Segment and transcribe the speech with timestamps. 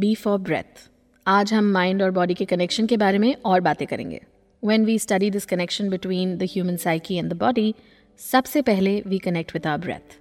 [0.00, 0.78] B for breath
[1.26, 4.20] आज हम mind और बॉडी के कनेक्शन के बारे में और बातें करेंगे।
[4.62, 7.74] When we study this connection between the human psyche and the body
[8.20, 10.16] सबसे पहले we connect with our breath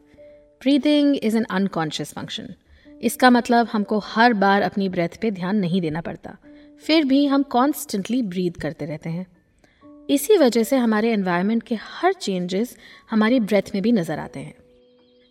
[0.62, 2.54] breathing is an unconscious function
[3.02, 6.36] इसका मतलब हमको हर बार अपनी ब्रेथ पे ध्यान नहीं देना पड़ता।
[6.84, 9.26] फिर भी हम कॉन्स्टेंटली ब्रीद करते रहते हैं।
[10.10, 12.76] इसी वजह से हमारे एनवायरनमेंट के हर चेंजेस
[13.12, 14.54] हमारी ब्रेथ में भी नज़र आते हैं।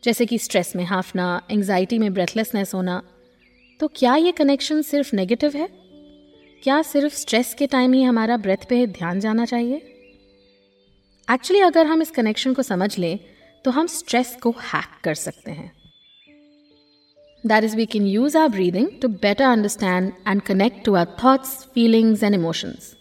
[0.03, 3.03] जैसे कि स्ट्रेस में हाफना एंग्जाइटी में ब्रेथलेसनेस होना
[3.81, 5.69] तो क्या ये कनेक्शन सिर्फ़ नेगेटिव है
[6.62, 9.77] क्या सिर्फ़ स्ट्रेस के टाइम ही हमारा ब्रेथ पे ध्यान जाना चाहिए
[11.29, 13.19] एक्चुअली अगर हम इस कनेक्शन को समझ लें
[13.65, 15.73] तो हम स्ट्रेस को हैक कर सकते हैं
[17.45, 21.59] that is we can use our breathing to better understand and connect to our thoughts
[21.75, 22.95] feelings and emotions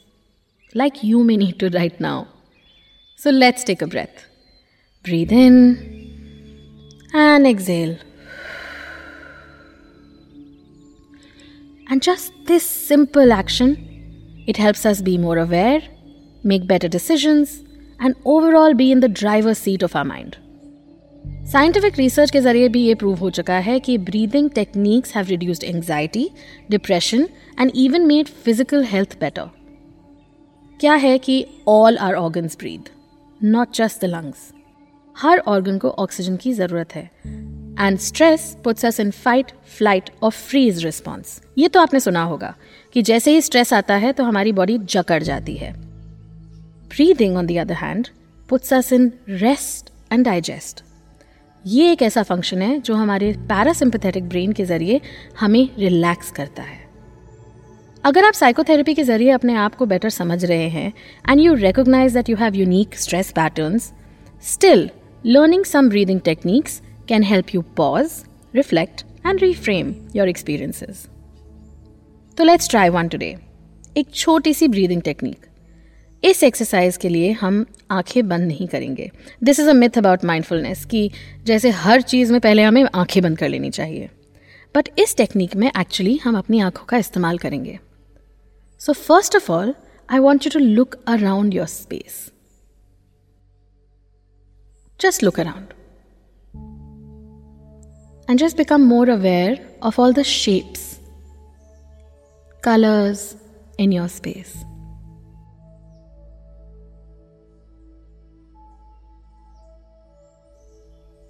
[0.75, 2.27] like you may need to right now.
[3.19, 4.25] So, let's take a breath.
[5.05, 5.55] Breathe in
[7.13, 7.97] and exhale.
[11.87, 13.77] And just this simple action,
[14.45, 15.81] it helps us be more aware,
[16.43, 17.61] make better decisions,
[17.99, 20.35] and overall be in the driver's seat of our mind.
[21.51, 25.63] Scientific research के ज़रिए भी ये prove हो चुका है कि breathing techniques have reduced
[25.63, 26.29] anxiety
[26.71, 27.27] depression
[27.59, 29.49] and even made physical health better
[30.79, 32.89] क्या है कि all our organs breathe
[33.41, 34.51] not just the lungs
[35.15, 37.09] her organ को ऑक्सीजन की ज़रूरत है।
[37.79, 42.53] And stress puts us in fight flight और फ्रीज रिस्पॉन्स ये तो आपने सुना होगा
[42.93, 45.71] कि जैसे ही स्ट्रेस आता है तो हमारी बॉडी जकड़ जाती है।
[46.89, 48.07] Breathing on the other hand
[48.49, 50.83] puts us in rest and digest
[51.65, 54.99] ये एक ऐसा फ़ंक्शन है जो हमारे पैरासिम्पथेटिक ब्रेन के ज़रिए
[55.39, 56.85] हमें रिलैक्स करता है।
[58.03, 60.91] अगर आप साइकोथेरेपी के ज़रिए अपने आप को बेटर समझ रहे हैं
[61.29, 63.91] and you recognise that you have unique stress patterns
[64.43, 64.89] still
[65.25, 68.23] learning some breathing techniques can help you pause
[68.55, 71.07] reflect and reframe your experiences
[72.37, 73.35] तो लेट्स ट्राई वन टुडे
[73.97, 75.45] एक छोटी सी ब्रीदिंग टेक्निक
[76.23, 79.09] इस एक्सरसाइज के लिए हम आँखें बंद नहीं करेंगे.
[79.43, 81.09] This is a myth about mindfulness कि
[81.45, 84.09] जैसे हर चीज़ में पहले हमें आँखें बंद कर लेनी चाहिए.
[84.75, 87.79] बट इस टेक्निक में एक्चुअली हम अपनी आँखों का इस्तेमाल करेंगे.
[88.81, 89.73] So first of all
[90.09, 92.19] I want you to look around your space.
[94.99, 95.76] Just look around.
[98.28, 101.00] And just become more aware of all the shapes,
[102.62, 103.36] colors
[103.78, 104.54] in your space.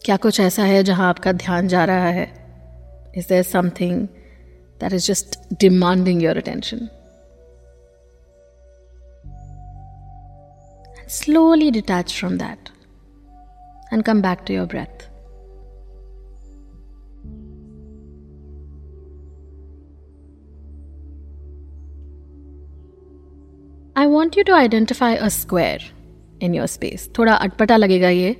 [0.05, 2.25] क्या कुछ ऐसा है जहां आपका ध्यान जा रहा है
[3.17, 4.07] is there something
[4.81, 6.89] that is just demanding your attention
[11.13, 12.71] Slowly detach from that
[13.91, 15.03] and come back to your breath.
[24.18, 25.82] Want you to identify a square
[26.42, 27.08] in your space.
[27.18, 28.36] थोड़ा अटपटा लगेगा ये,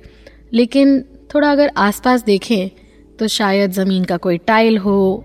[0.52, 1.00] लेकिन
[1.34, 2.70] थोड़ा अगर आसपास देखें
[3.16, 5.24] तो शायद ज़मीन का कोई टाइल हो,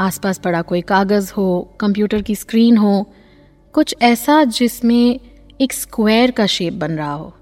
[0.00, 3.06] आसपास पड़ा कोई कागज़ हो कंप्यूटर की स्क्रीन हो,
[3.74, 5.20] कुछ ऐसा जिसमें
[5.60, 7.34] एक स्क्वायर का शेप बन रहा हो।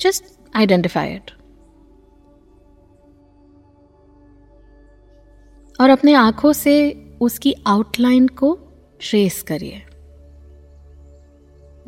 [0.00, 0.24] जस्ट
[0.56, 1.30] आइडेंटिफाई इट
[5.80, 6.78] और अपने आँखों से
[7.20, 8.58] उसकी आउटलाइन को
[9.00, 9.82] ट्रेस करिए।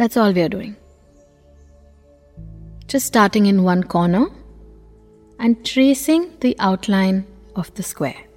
[0.01, 0.75] That's all we are doing
[2.83, 4.27] just starting in one corner
[5.45, 7.25] and tracing the outline
[7.59, 8.29] of the square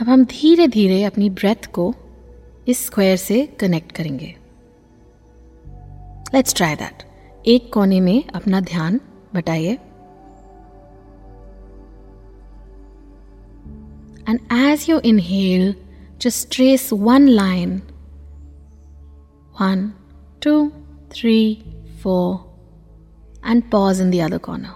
[0.00, 1.94] अब हम धीरे धीरे अपनी ब्रेथ को
[2.68, 4.36] इस स्क्वायर से कनेक्ट करेंगे।
[6.34, 7.02] लेट्स ट्राई दैट
[7.46, 9.00] एक कोने में अपना ध्यान
[9.34, 9.72] बटाइए।
[14.28, 15.74] And as you inhale
[16.18, 17.82] just trace one line.
[19.52, 19.94] One,
[20.40, 20.72] two,
[21.10, 21.64] three,
[22.00, 22.44] four,
[23.42, 24.74] and pause in the other corner.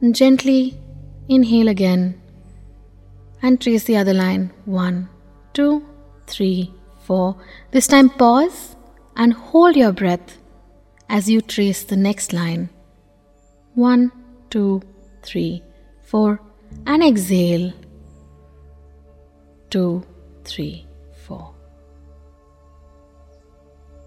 [0.00, 0.76] And gently
[1.28, 2.20] inhale again
[3.42, 4.52] and trace the other line.
[4.64, 5.08] One,
[5.52, 5.84] two,
[6.26, 6.72] three,
[7.04, 7.36] four.
[7.70, 8.76] This time pause
[9.16, 10.38] and hold your breath
[11.08, 12.70] as you trace the next line.
[13.74, 14.12] One,
[14.50, 14.82] two,
[15.22, 15.62] three,
[16.02, 16.40] four,
[16.86, 17.72] and exhale.
[19.70, 20.04] Two,
[20.44, 20.86] three,
[21.26, 21.54] four.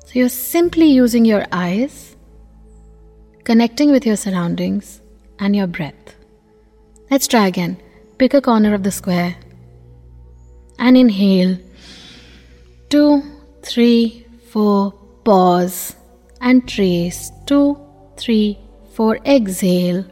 [0.06, 2.16] So you're simply using your eyes,
[3.44, 5.02] connecting with your surroundings
[5.40, 6.16] and your breath.
[7.12, 7.78] Let's try again.
[8.18, 9.36] Pick a corner of the square
[10.80, 11.58] and inhale.
[12.90, 13.22] Two,
[13.64, 14.92] three, four,
[15.24, 15.96] pause
[16.42, 17.32] and trace.
[17.46, 17.78] Two,
[18.16, 18.58] three,
[18.94, 20.06] four, exhale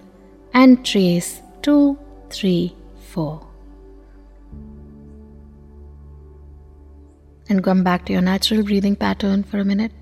[0.54, 1.42] and trace.
[1.62, 1.98] Two,
[2.31, 2.75] three,
[3.05, 3.41] four.
[7.49, 9.93] And come back to your natural breathing pattern for a minute.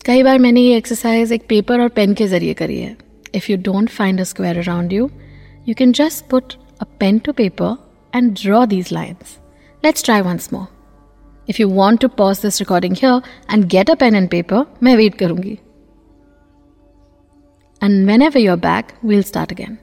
[0.00, 2.96] कई बार मैंने ये exercise एक paper और pen के जरिए करी है
[3.34, 5.08] if you don't find a square around you
[5.68, 7.76] you can just put a pen to paper
[8.14, 9.36] and draw these lines
[9.82, 10.66] let's try once more
[11.48, 13.20] if you want to pause this recording here
[13.52, 15.58] and get a pen and paper मैं wait करूंगी
[17.80, 19.78] And whenever you're back, we'll start again.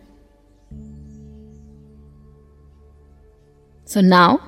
[3.86, 4.40] So now,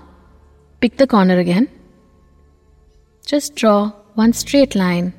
[0.79, 1.67] pick the corner again.
[3.25, 5.13] Just draw one straight line.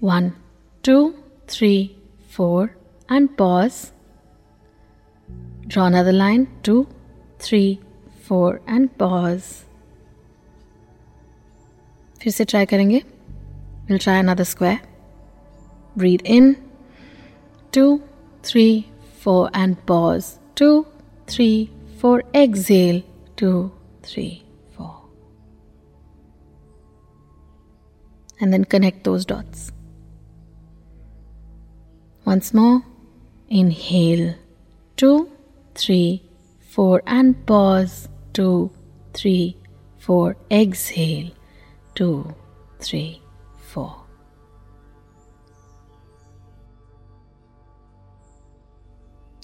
[0.00, 0.34] One,
[0.82, 1.14] two,
[1.48, 1.96] three,
[2.28, 2.76] four,
[3.08, 3.92] and pause.
[5.66, 6.48] Draw another line.
[6.62, 6.86] Two,
[7.38, 7.80] three,
[8.22, 9.64] four, and pause.
[12.22, 12.98] फिर से try करेंगे
[13.88, 14.78] will try another square
[15.95, 16.57] Breathe in.
[17.71, 18.03] Two,
[18.43, 18.89] three,
[19.19, 20.39] four, and pause.
[20.55, 20.87] Two,
[21.27, 22.23] three, four.
[22.33, 23.03] Exhale.
[23.35, 23.71] Two,
[24.03, 24.43] three,
[24.75, 25.03] four.
[28.39, 29.71] And then connect those dots.
[32.25, 32.83] Once more.
[33.49, 34.35] Inhale.
[34.95, 35.29] Two,
[35.75, 36.23] three,
[36.69, 38.07] four, and pause.
[38.33, 38.71] Two,
[39.13, 39.57] three,
[39.97, 40.37] four.
[40.49, 41.31] Exhale.
[41.95, 42.33] Two,
[42.79, 43.21] three,
[43.67, 44.01] four.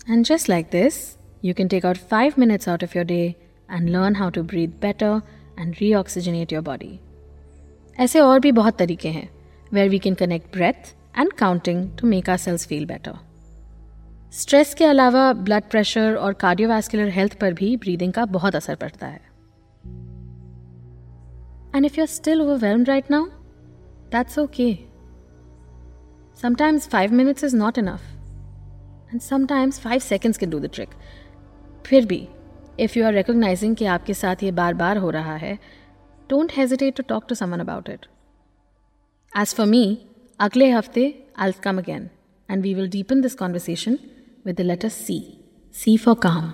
[0.08, 3.36] And just like this, you can take out 5 minutes out of your day
[3.68, 5.22] and learn how to breathe better
[5.56, 6.98] and reoxygenate your body.
[8.00, 9.28] ऐसे और भी बहुत तरीके हैं
[9.74, 13.16] where we can connect breath and counting to make ourselves feel better.
[14.32, 19.06] Stress के अलावा blood pressure और cardiovascular health पर भी ब्रीदिंग का बहुत असर पड़ता
[19.06, 19.20] है
[21.74, 23.26] and if you are still overwhelmed right now
[24.12, 24.72] that's okay
[26.42, 28.02] Sometimes 5 minutes is not enough.
[29.11, 30.89] and sometimes five seconds can do the trick
[31.85, 32.27] फिर भी
[32.79, 35.59] इफ़ यू आर रिकोगनाइजिंग कि आपके साथ ये बार बार हो रहा है
[36.29, 38.05] don't hesitate to talk to someone about it
[39.37, 40.07] as for me
[40.39, 42.09] अगले हफ़्ते I come again
[42.51, 43.99] and we will deepen this conversation
[44.45, 45.43] with the letter C
[45.73, 46.51] C for calm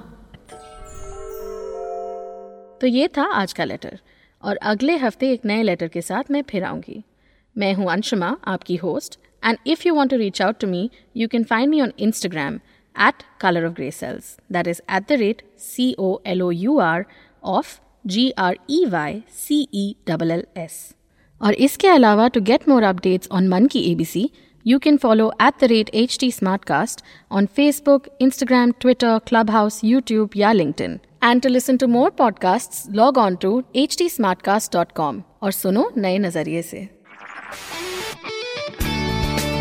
[2.81, 4.00] तो ये था आज का लेटर
[4.44, 7.03] और अगले हफ़्ते एक नए लेटर के साथ मैं फिर आऊँगी.
[7.57, 11.29] मैं हूँ अंशुमा, आपकी host And if you want to reach out to me, you
[11.29, 12.61] can find me on Instagram
[12.95, 14.37] at Color of Grey Cells.
[14.50, 17.07] That is at the rate C O L O U R
[17.42, 20.78] of G R E Y C E L L S.
[21.42, 24.30] और इसके अलावा to get more updates on मन की ABC
[24.64, 26.99] you can follow at the rate HT Smartcast
[27.30, 30.99] on Facebook, Instagram, Twitter, Clubhouse, YouTube, या LinkedIn.
[31.23, 36.88] And to listen to more podcasts, log on to htsmartcast.com और सुनो नए नजरिए से